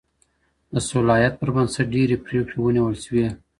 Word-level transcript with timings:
د 0.73 0.75
صلاحيت 0.89 1.33
پر 1.39 1.49
بنسټ 1.55 1.85
ډېري 1.95 2.15
پريکړي 2.25 2.57
ونيول 2.61 2.95
سوې. 3.05 3.27